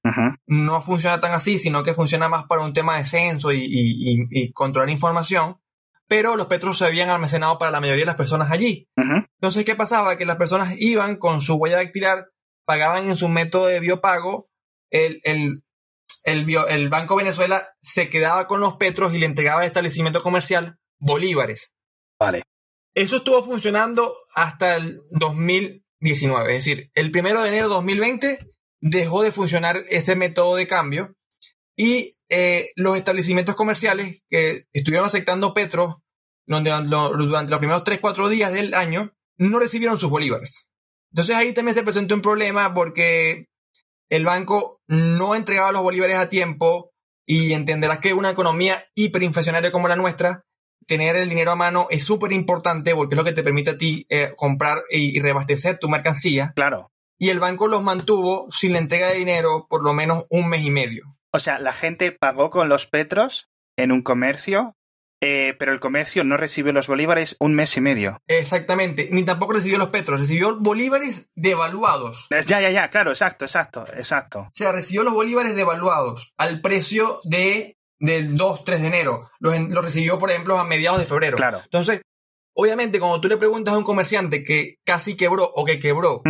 [0.47, 4.51] No funciona tan así, sino que funciona más para un tema de censo y, y
[4.51, 5.57] controlar información
[6.11, 8.89] pero los petros se habían almacenado para la mayoría de las personas allí.
[8.97, 10.17] Entonces, ¿qué pasaba?
[10.17, 12.27] Que las personas iban con su huella dactilar,
[12.65, 14.49] pagaban en su método de biopago,
[14.89, 15.63] el, el,
[16.25, 21.73] el, Banco Venezuela se quedaba con los petros y le entregaba al establecimiento comercial bolívares.
[22.19, 22.43] Vale.
[22.93, 28.49] Eso estuvo funcionando hasta el 2019, es decir, el primero de enero de 2020
[28.81, 31.15] dejó de funcionar ese método de cambio
[31.77, 36.01] y eh, los establecimientos comerciales que estuvieron aceptando Petro
[36.47, 40.67] donde, durante los primeros 3-4 días del año no recibieron sus bolívares.
[41.11, 43.47] Entonces ahí también se presentó un problema porque
[44.09, 46.91] el banco no entregaba los bolívares a tiempo
[47.25, 50.43] y entenderás que una economía hiperinflacionaria como la nuestra,
[50.87, 53.77] tener el dinero a mano es súper importante porque es lo que te permite a
[53.77, 56.53] ti eh, comprar y, reabastecer tu mercancía.
[56.55, 56.91] Claro.
[57.17, 60.63] Y el banco los mantuvo sin la entrega de dinero por lo menos un mes
[60.63, 61.17] y medio.
[61.33, 64.75] O sea, la gente pagó con los petros en un comercio
[65.23, 68.19] eh, pero el comercio no recibió los bolívares un mes y medio.
[68.27, 72.27] Exactamente, ni tampoco recibió los petros, recibió bolívares devaluados.
[72.47, 74.39] Ya, ya, ya, claro, exacto, exacto, exacto.
[74.39, 79.29] O sea, recibió los bolívares devaluados al precio de del 2, 3 de enero.
[79.39, 81.37] Los, recibió, por ejemplo, a mediados de febrero.
[81.37, 81.61] Claro.
[81.63, 82.01] Entonces,
[82.55, 86.23] obviamente, cuando tú le preguntas a un comerciante que casi quebró o que quebró,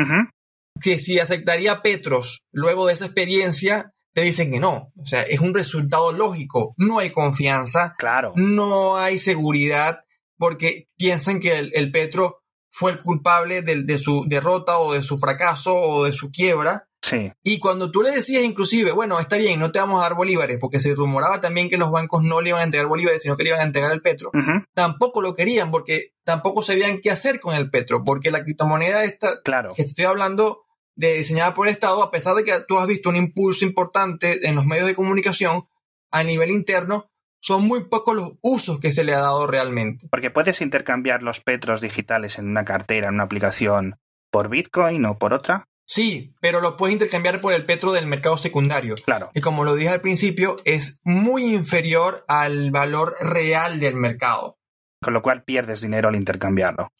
[0.82, 4.91] si, si aceptaría Petros luego de esa experiencia, te dicen que no.
[5.02, 6.74] O sea, es un resultado lógico.
[6.78, 7.95] No hay confianza.
[7.97, 8.34] Claro.
[8.36, 10.02] No hay seguridad
[10.38, 15.76] porque piensan que el, Petro fue el culpable de, su derrota o de su fracaso
[15.76, 16.88] o de su quiebra.
[17.04, 17.32] Sí.
[17.43, 20.58] Y cuando tú le decías inclusive, bueno, está bien, no te vamos a dar bolívares,
[20.60, 23.43] porque se rumoraba también que los bancos no le iban a entregar bolívares, sino que
[23.43, 24.32] le iban a entregar el petro,
[24.76, 29.41] tampoco lo querían porque tampoco sabían qué hacer con el petro, porque la criptomoneda esta
[29.43, 29.69] claro.
[29.76, 30.62] que te estoy hablando
[30.95, 34.56] diseñada por el Estado, a pesar de que tú has visto un impulso importante en
[34.56, 35.65] los medios de comunicación
[36.12, 40.08] a nivel interno, son muy pocos los usos que se le ha dado realmente.
[40.10, 43.99] Porque puedes intercambiar los petros digitales en una cartera, en una aplicación,
[44.30, 45.67] por Bitcoin o por otra.
[45.86, 48.95] Sí, pero lo puedes intercambiar por el petro del mercado secundario.
[49.04, 49.32] Claro.
[49.34, 54.58] Y como lo dije al principio, es muy inferior al valor real del mercado.
[55.01, 56.91] Con lo cual pierdes dinero al intercambiarlo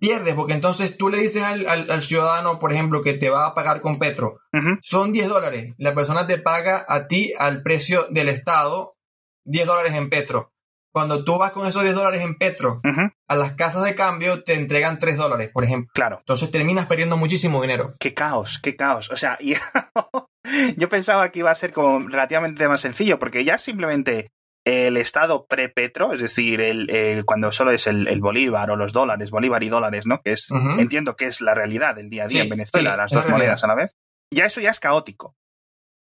[0.00, 3.80] pierdes, porque entonces tú le dices al, ciudadano, por ejemplo, que te va a pagar
[3.80, 4.40] con Petro,
[4.80, 8.96] son 10 dólares, la persona te paga a ti al precio del Estado
[9.44, 10.52] 10 dólares en Petro.
[10.92, 12.80] Cuando tú vas con esos 10 dólares en Petro
[13.28, 15.90] a las casas de cambio, te entregan 3 dólares, por ejemplo.
[15.94, 16.18] Claro.
[16.18, 17.92] Entonces terminas perdiendo muchísimo dinero.
[18.00, 19.08] Qué caos, qué caos.
[19.10, 19.38] O sea,
[20.76, 24.32] yo pensaba que iba a ser como relativamente más sencillo, porque ya simplemente
[24.64, 29.62] el estado pre-petro, es decir, el, cuando solo es el, bolívar o los dólares, bolívar
[29.62, 30.20] y dólares, ¿no?
[30.20, 33.28] Que es, entiendo que es la realidad del día a día en Venezuela, las dos
[33.28, 33.96] monedas a la vez.
[34.32, 35.34] Ya eso ya es caótico,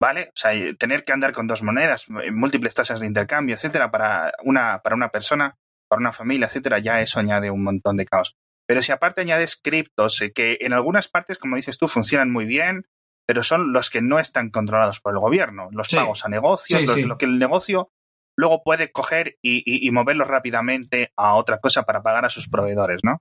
[0.02, 0.30] ¿vale?
[0.30, 4.80] O sea, tener que andar con dos monedas, múltiples tasas de intercambio, etcétera, para una,
[4.80, 8.36] para una persona, para una familia, etcétera, ya eso añade un montón de caos.
[8.68, 12.46] Pero si aparte añades criptos, eh, que en algunas partes, como dices tú, funcionan muy
[12.46, 12.86] bien,
[13.26, 17.18] pero son los que no están controlados por el gobierno, los pagos a negocios, lo
[17.18, 17.92] que el negocio
[18.38, 23.20] luego puede coger y, moverlo rápidamente a otra cosa para pagar a sus proveedores, ¿no?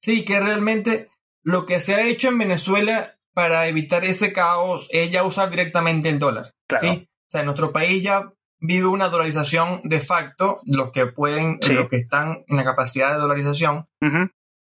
[0.00, 1.10] Sí, que realmente
[1.42, 6.08] lo que se ha hecho en Venezuela para evitar ese caos es ya usar directamente
[6.08, 6.54] el dólar.
[6.66, 6.92] Claro.
[6.92, 11.88] O sea, en nuestro país ya vive una dolarización de facto, los que pueden, los
[11.88, 13.86] que están en la capacidad de dolarización,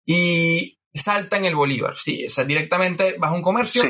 [0.07, 1.97] y saltan el bolívar.
[1.97, 3.83] Sí, o sea, directamente vas a un comercio,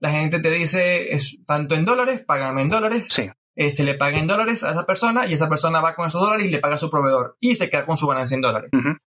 [0.00, 3.08] la gente te dice es tanto en dólares, págame en dólares.
[3.10, 3.30] Sí.
[3.60, 6.20] Eh, se le paga en dólares a esa persona y esa persona va con esos
[6.20, 8.70] dólares y le paga a su proveedor y se queda con su ganancia en dólares.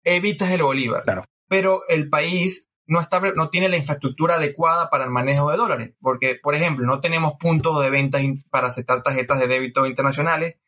[0.05, 1.03] Evitas el bolívar.
[1.03, 1.25] Claro.
[1.49, 5.95] Pero el país no, está, no tiene la infraestructura adecuada para el manejo de dólares,
[6.01, 10.59] porque, por ejemplo, no tenemos puntos de venta para aceptar tarjetas de débito internacionales,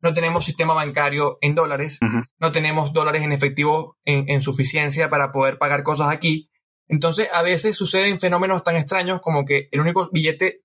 [0.00, 2.00] no tenemos sistema bancario en dólares,
[2.40, 6.50] no tenemos dólares en efectivo en, en suficiencia para poder pagar cosas aquí.
[6.88, 10.63] Entonces, a veces suceden fenómenos tan extraños como que el único billete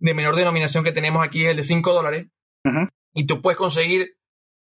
[0.00, 2.26] de menor denominación que tenemos aquí es el de 5 dólares.
[3.14, 4.16] Y tú puedes conseguir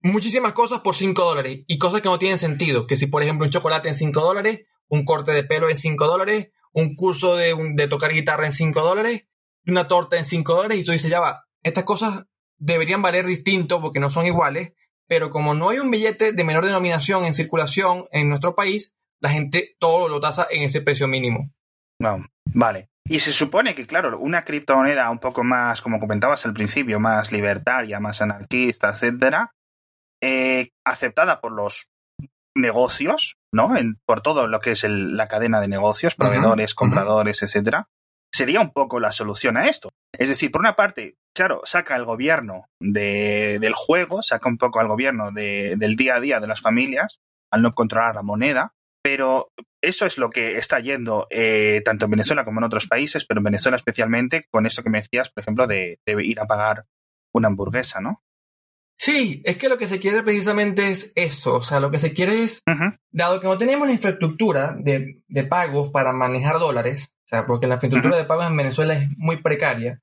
[0.01, 2.87] muchísimas cosas por 5 dólares y cosas que no tienen sentido.
[2.87, 6.07] Que si, por ejemplo, un chocolate en 5 dólares, un corte de pelo en 5
[6.07, 9.27] dólares, un curso de, de tocar guitarra en 5 dólares,
[9.66, 12.25] una torta en 5 dólares, y tú dices, ya va, estas cosas
[12.59, 14.73] deberían valer distinto porque no son iguales,
[15.07, 19.31] pero como no hay un billete de menor denominación en circulación en nuestro país, la
[19.31, 21.53] gente todo lo tasa en ese precio mínimo.
[21.99, 22.91] No, vale.
[23.12, 27.31] Y se supone que, claro, una criptomoneda un poco más, como comentabas al principio, más
[27.31, 29.53] libertaria, más anarquista, etcétera,
[30.22, 31.90] eh, aceptada por los
[32.57, 33.77] negocios, ¿no?
[33.77, 37.90] En, por todo lo que es la cadena de negocios, proveedores, compradores, etcétera,
[38.33, 39.90] sería un poco la solución a esto.
[40.18, 44.88] Es decir, por una parte, claro, saca el gobierno del juego, saca un poco al
[44.88, 47.20] gobierno del día a día de las familias,
[47.51, 48.72] al no controlar la moneda,
[49.03, 53.25] pero eso es lo que está yendo eh, tanto en Venezuela como en otros países,
[53.27, 56.87] pero en Venezuela especialmente con eso que me decías, por ejemplo, de, ir a pagar
[57.33, 58.23] una hamburguesa, ¿no?
[58.99, 61.57] Sí, es que lo que se quiere precisamente es eso.
[61.57, 62.62] O sea, lo que se quiere es,
[63.11, 67.67] dado que no tenemos la infraestructura de, de, pagos para manejar dólares, o sea, porque
[67.67, 70.01] la infraestructura de pagos en Venezuela es muy precaria,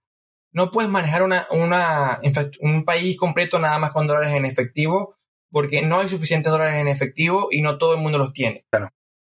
[0.51, 2.19] no puedes manejar una, una,
[2.59, 5.15] un país completo nada más con dólares en efectivo,
[5.51, 8.65] porque no hay suficientes dólares en efectivo y no todo el mundo los tiene.
[8.69, 8.89] Claro.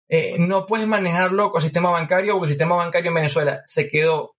[0.09, 3.89] Eh, no puedes manejarlo con el sistema bancario, porque el sistema bancario en Venezuela se
[3.89, 4.37] quedó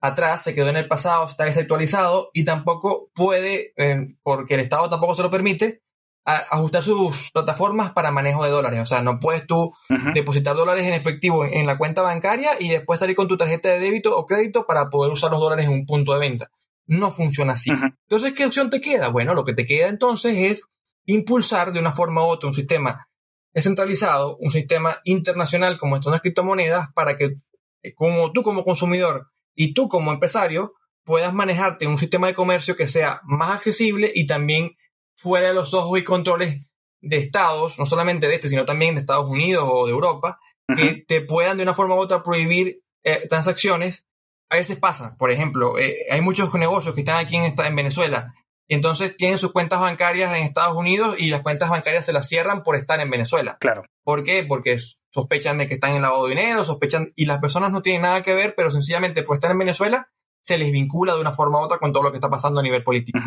[0.00, 4.90] atrás, se quedó en el pasado, está desactualizado y tampoco puede, eh, porque el Estado
[4.90, 5.82] tampoco se lo permite,
[6.24, 8.80] ajustar sus plataformas para manejo de dólares.
[8.80, 9.72] O sea, no puedes tú
[10.12, 13.80] depositar dólares en efectivo en la cuenta bancaria y después salir con tu tarjeta de
[13.80, 16.50] débito o crédito para poder usar los dólares en un punto de venta.
[16.86, 17.70] No funciona así.
[17.70, 19.08] Entonces, ¿qué opción te queda?
[19.08, 20.62] Bueno, lo que te queda entonces es
[21.08, 23.08] impulsar de una forma u otra un sistema
[23.52, 27.36] descentralizado, un sistema internacional como estas criptomonedas para que
[27.82, 32.76] eh, como tú como consumidor y tú como empresario puedas manejarte un sistema de comercio
[32.76, 34.76] que sea más accesible y también
[35.16, 36.62] fuera de los ojos y controles
[37.00, 40.38] de estados, no solamente de este, sino también de Estados Unidos o de Europa,
[40.76, 44.06] que te puedan de una forma u otra prohibir eh, transacciones.
[44.50, 48.34] A veces pasa, por ejemplo, eh, hay muchos negocios que están aquí en, en Venezuela
[48.68, 52.28] y entonces tienen sus cuentas bancarias en Estados Unidos y las cuentas bancarias se las
[52.28, 53.56] cierran por estar en Venezuela.
[53.60, 53.84] Claro.
[54.04, 54.44] ¿Por qué?
[54.46, 54.78] Porque
[55.10, 58.22] sospechan de que están en lavado de dinero, sospechan y las personas no tienen nada
[58.22, 60.10] que ver, pero sencillamente por estar en Venezuela
[60.42, 62.62] se les vincula de una forma u otra con todo lo que está pasando a
[62.62, 63.18] nivel político.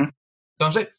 [0.58, 0.90] Entonces,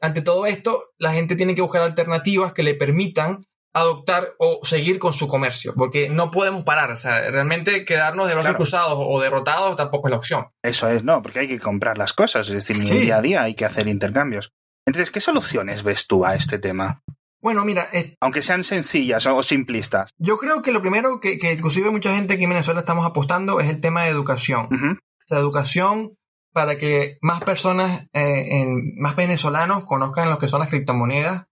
[0.00, 4.98] ante todo esto, la gente tiene que buscar alternativas que le permitan adoptar o seguir
[4.98, 9.20] con su comercio, porque no podemos parar, o sea, realmente quedarnos de brazos cruzados o
[9.20, 10.46] derrotados tampoco es la opción.
[10.62, 13.42] Eso es, no, porque hay que comprar las cosas, es decir, en día a día
[13.42, 14.52] hay que hacer intercambios.
[14.86, 17.02] Entonces, ¿qué soluciones ves tú a este tema?
[17.40, 17.88] Bueno, mira,
[18.20, 20.10] aunque sean sencillas o simplistas.
[20.16, 23.58] Yo creo que lo primero que, que, inclusive mucha gente aquí en Venezuela estamos apostando
[23.58, 24.68] es el tema de educación.
[24.70, 26.16] O sea, educación
[26.52, 31.46] para que más personas, eh, en, más venezolanos conozcan lo que son las criptomonedas,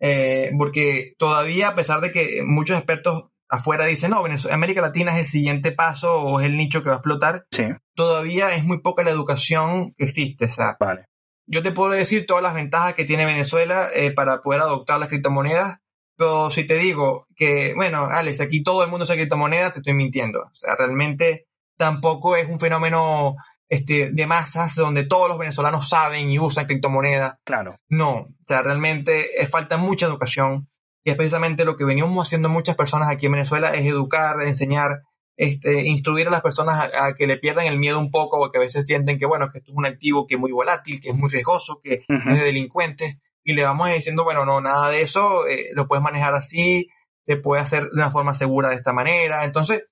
[0.00, 5.18] eh, porque todavía, a pesar de que muchos expertos afuera dicen, no, América Latina es
[5.18, 7.46] el siguiente paso o es el nicho que va a explotar,
[7.94, 10.46] todavía es muy poca la educación que existe.
[10.46, 11.06] O sea, vale.
[11.48, 15.08] Yo te puedo decir todas las ventajas que tiene Venezuela eh, para poder adoptar las
[15.08, 15.78] criptomonedas,
[16.16, 19.94] pero si te digo que, bueno, Alex, aquí todo el mundo usa criptomonedas, te estoy
[19.94, 20.40] mintiendo.
[20.40, 23.36] O sea, realmente tampoco es un fenómeno
[23.68, 27.38] este, de masas donde todos los venezolanos saben y usan criptomonedas.
[27.44, 27.76] Claro.
[27.88, 30.68] No, o sea, realmente falta mucha educación
[31.06, 35.02] y es precisamente lo que venimos haciendo muchas personas aquí en Venezuela, es educar, enseñar,
[35.36, 38.58] este, instruir a las personas a, que le pierdan el miedo un poco o que
[38.58, 41.10] a veces sienten que, bueno, que esto es un activo que es muy volátil, que
[41.10, 45.02] es muy riesgoso, que es de delincuentes y le vamos diciendo, bueno, no, nada de
[45.02, 46.88] eso, eh, lo puedes manejar así,
[47.22, 49.44] se puede hacer de una forma segura de esta manera.
[49.44, 49.84] Entonces,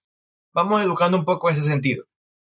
[0.52, 2.06] vamos educando un poco ese sentido.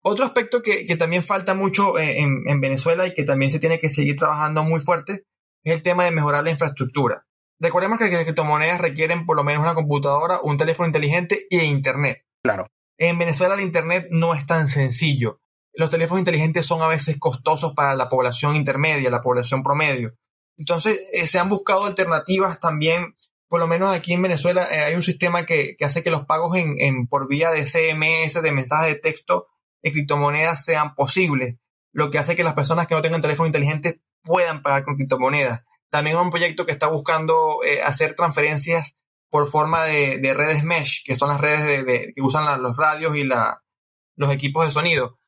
[0.02, 3.88] Otro aspecto que, también falta mucho eh, en, Venezuela y que también se tiene que
[3.88, 5.24] seguir trabajando muy fuerte
[5.64, 7.26] es el tema de mejorar la infraestructura.
[7.60, 12.24] Recordemos que las criptomonedas requieren por lo menos una computadora, un teléfono inteligente y Internet.
[12.42, 12.68] Claro.
[12.96, 15.40] En Venezuela el Internet no es tan sencillo.
[15.74, 20.14] Los teléfonos inteligentes son a veces costosos para la población intermedia, la población promedio.
[20.56, 23.14] Entonces, eh, se han buscado alternativas también,
[23.48, 26.56] por lo menos aquí en Venezuela eh, hay un sistema que, hace que los pagos
[26.56, 29.46] en, por vía de CMS, de mensajes de texto,
[29.82, 31.56] de criptomonedas sean posibles,
[31.92, 35.64] lo que hace que las personas que no tengan teléfono inteligente puedan pagar con criptomonedas.
[35.90, 38.96] También un proyecto que está buscando eh, hacer transferencias
[39.30, 43.24] por forma de, redes mesh, que son las redes de, que usan los radios y
[43.24, 45.18] los equipos de sonido.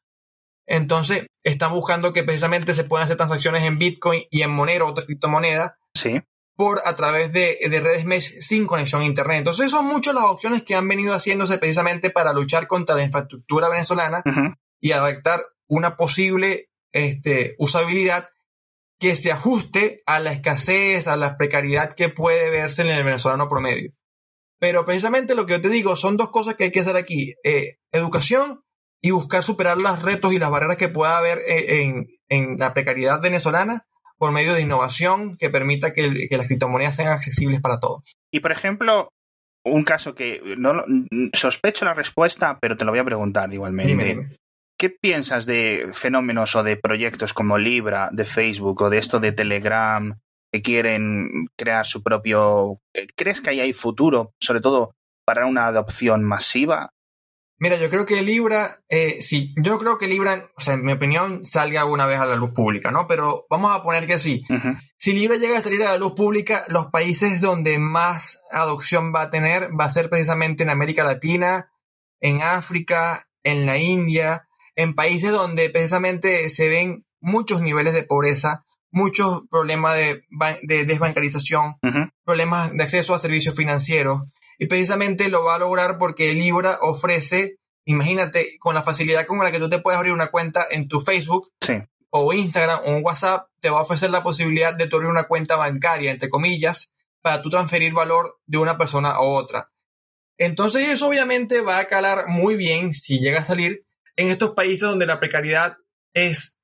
[0.66, 5.04] Entonces, están buscando que precisamente se puedan hacer transacciones en Bitcoin y en Monero, otra
[5.04, 6.22] criptomoneda, sí.
[6.61, 9.38] Por a través de, redes mesh sin conexión a Internet.
[9.38, 13.70] Entonces, son muchas las opciones que han venido haciéndose precisamente para luchar contra la infraestructura
[13.70, 14.23] venezolana
[14.79, 18.29] y adaptar una posible este, usabilidad
[18.99, 23.49] que se ajuste a la escasez, a la precariedad que puede verse en el venezolano
[23.49, 23.94] promedio.
[24.59, 27.37] Pero precisamente lo que yo te digo son dos cosas que hay que hacer aquí.
[27.42, 28.61] Eh, educación
[29.01, 32.75] y buscar superar los retos y las barreras que pueda haber eh, en, en, la
[32.75, 33.87] precariedad venezolana
[34.20, 38.18] por medio de innovación que permita que, que, las criptomonedas sean accesibles para todos.
[38.30, 39.09] Y por ejemplo,
[39.64, 40.85] un caso que no
[41.33, 44.28] sospecho la respuesta, pero te lo voy a preguntar igualmente.
[44.78, 49.33] ¿Qué piensas de fenómenos o de proyectos como Libra, de Facebook o de esto de
[49.33, 50.18] Telegram
[50.52, 52.79] que quieren crear su propio...
[52.94, 54.92] Eh, ¿Crees que ahí hay futuro, sobre todo
[55.25, 56.90] para una adopción masiva?
[57.63, 60.92] Mira, yo creo que Libra, eh, sí, yo creo que Libra, o sea, en mi
[60.92, 63.06] opinión, salga alguna vez a la luz pública, ¿no?
[63.06, 64.42] Pero vamos a poner que sí.
[64.96, 69.23] Si Libra llega a salir a la luz pública, los países donde más adopción va
[69.23, 71.71] a tener va a ser precisamente en América Latina,
[72.19, 78.65] en África, en la India, en países donde precisamente se ven muchos niveles de pobreza,
[78.90, 80.25] muchos problemas de,
[80.63, 81.77] de desbancarización,
[82.25, 84.23] problemas de acceso a servicios financieros.
[84.61, 87.56] Y precisamente lo va a lograr porque Libra ofrece,
[87.87, 91.00] imagínate, con la facilidad con la que tú te puedes abrir una cuenta en tu
[91.00, 91.50] Facebook
[92.11, 95.56] o Instagram o un WhatsApp, te va a ofrecer la posibilidad de abrir una cuenta
[95.56, 96.92] bancaria, entre comillas,
[97.23, 99.71] para tú transferir valor de una persona a otra.
[100.37, 103.87] Entonces eso obviamente va a calar muy bien si llega a salir
[104.17, 105.79] en estos países donde la precariedad
[106.13, 106.58] es,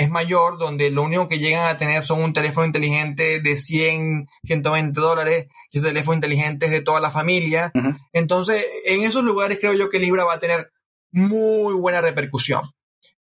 [0.00, 4.26] es mayor, donde lo único que llegan a tener son un teléfono inteligente de 100,
[4.44, 7.70] 120 dólares, y ese teléfono inteligente es de toda la familia.
[8.12, 10.72] Entonces, en esos lugares creo yo que Libra va a tener
[11.12, 12.62] muy buena repercusión.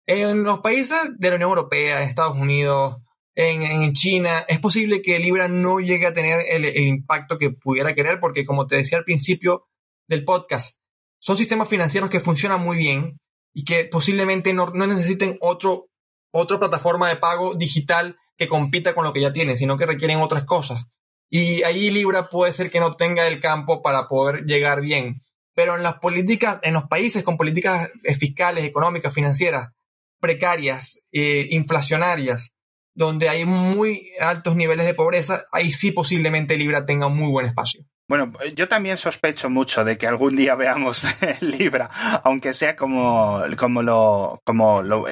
[0.06, 2.98] En los países de la Unión Europea, Estados Unidos,
[3.34, 7.94] en, China, es posible que Libra no llegue a tener el, el impacto que pudiera
[7.94, 9.66] querer, porque como te decía al principio,
[10.08, 10.80] del podcast.
[11.18, 13.18] Son sistemas financieros que funcionan muy bien
[13.56, 15.86] y que posiblemente no, necesiten otro,
[16.36, 20.20] otra plataforma de pago digital que compita con lo que ya tienen, sino que requieren
[20.20, 20.84] otras cosas.
[21.28, 25.22] Y ahí Libra puede ser que no tenga el campo para poder llegar bien.
[25.54, 29.70] Pero en las políticas, en los países con políticas fiscales, económicas, financieras,
[30.20, 32.52] precarias, eh, inflacionarias,
[32.96, 37.46] donde hay muy altos niveles de pobreza, ahí sí posiblemente Libra tenga un muy buen
[37.46, 37.84] espacio.
[38.08, 41.04] Bueno, yo también sospecho mucho de que algún día veamos
[41.40, 41.90] Libra,
[42.22, 45.06] aunque sea como, como, lo, como lo,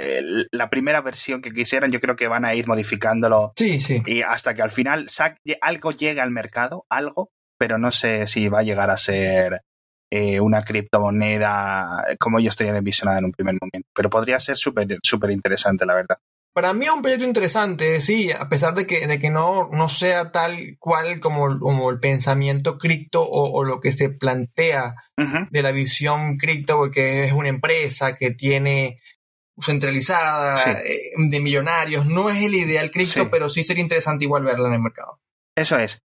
[0.53, 3.53] la primera versión que quisieran, yo creo que van a ir modificándolo.
[3.57, 4.03] Sí, sí.
[4.07, 5.09] Y hasta que al final
[5.61, 9.61] algo llegue al mercado, algo, pero no sé si va a llegar a ser
[10.11, 13.89] eh, una criptomoneda como ellos tenían envisionada en un primer momento.
[13.93, 16.19] Pero podría ser súper súper interesante, la verdad.
[16.55, 19.89] Para mí es un proyecto interesante, sí, a pesar de que, de que no, no
[19.89, 24.95] sea tal cual como, como el pensamiento cripto o, lo que se plantea
[25.51, 29.01] de la visión cripto, porque es una empresa que tiene
[29.61, 32.07] centralizada, eh, de millonarios.
[32.07, 35.19] No es el ideal cripto, pero sí sería interesante igual verla en el mercado.
[35.57, 36.05] Eso es.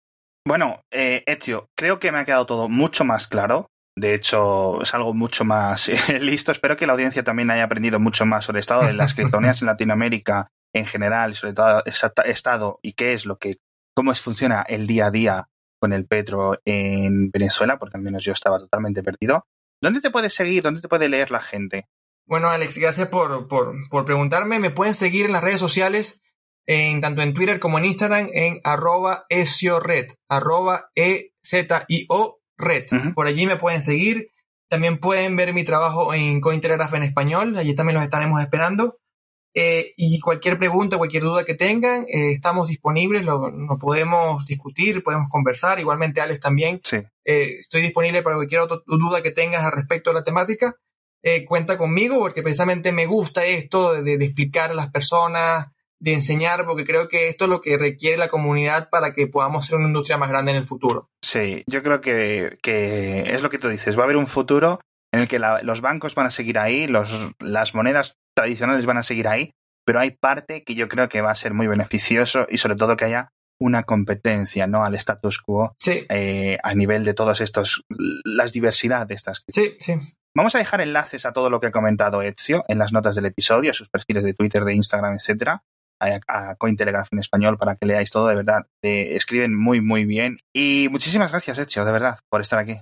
[0.44, 3.70] Bueno, eh, Ezio, creo que me ha quedado todo mucho más claro.
[3.96, 5.89] De hecho, es algo mucho más
[6.22, 6.52] listo.
[6.52, 9.62] Espero que la audiencia también haya aprendido mucho más sobre el estado de las criptomonedas
[9.62, 13.58] en Latinoamérica en general, sobre todo estado y qué es lo que,
[13.94, 15.48] cómo funciona el día a día
[15.82, 19.46] con el petro en Venezuela, porque al menos yo estaba totalmente perdido.
[19.82, 20.64] ¿Dónde te puedes seguir?
[20.64, 21.88] ¿Dónde te puede leer la gente?
[22.28, 24.60] Bueno, Alex, gracias por, por, por preguntarme.
[24.60, 26.22] Me pueden seguir en las redes sociales,
[26.68, 32.86] en, tanto en Twitter como en Instagram, en arroba esiored, arroba E-Z-I-O Red.
[33.14, 34.30] Por allí me pueden seguir.
[34.70, 37.57] También pueden ver mi trabajo en Cointelegraph en español.
[37.57, 38.97] Allí también los estaremos esperando.
[39.53, 45.30] Eh, y cualquier pregunta, cualquier duda que tengan, eh, estamos disponibles, lo, podemos discutir, podemos
[45.30, 45.80] conversar.
[45.80, 46.80] Igualmente, Alex también.
[46.84, 46.97] Sí.
[47.26, 50.76] Eh, estoy disponible para cualquier otra duda que tengas al respecto de la temática.
[51.47, 55.68] cuenta conmigo porque precisamente me gusta esto de, de, explicar a las personas,
[56.02, 59.68] de enseñar, porque creo que esto es lo que requiere la comunidad para que podamos
[59.68, 61.10] ser una industria más grande en el futuro.
[61.24, 63.97] Sí, yo creo que, es lo que tú dices.
[63.97, 64.82] Va a haber un futuro
[65.14, 69.04] en el que los bancos van a seguir ahí, los, las monedas tradicionales van a
[69.04, 69.52] seguir ahí,
[69.86, 72.97] pero hay parte que yo creo que va a ser muy beneficioso y sobre todo
[72.97, 73.30] que haya
[73.60, 79.14] una competencia no al status quo eh, a nivel de todos estos las diversidad de
[79.14, 79.93] estas sí sí
[80.36, 83.26] vamos a dejar enlaces a todo lo que ha comentado Ezio en las notas del
[83.26, 85.62] episodio a sus perfiles de Twitter de Instagram etcétera
[86.02, 88.66] a, Cointelegraph en español para que leáis todo, de verdad.
[88.82, 90.39] escriben muy, muy bien.
[90.54, 92.78] Y muchísimas gracias, Hecho, de verdad, por estar aquí.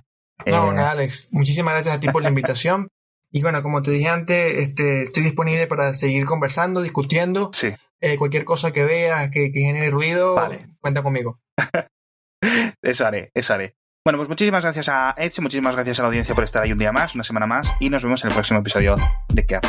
[0.46, 2.88] No, eh, Alex, muchísimas gracias a ti por la invitación.
[3.32, 7.50] Y bueno, como te dije antes, este, estoy disponible para seguir conversando, discutiendo.
[7.52, 7.68] Sí.
[8.00, 10.36] Eh, cualquier cosa que veas que, genere ruido,
[10.80, 11.38] cuenta conmigo.
[12.82, 13.76] eso haré, eso haré.
[14.04, 16.78] Bueno, pues muchísimas gracias a Edge, muchísimas gracias a la audiencia por estar ahí un
[16.78, 18.96] día más, una semana más, y nos vemos en el próximo episodio
[19.28, 19.60] de ¿Qué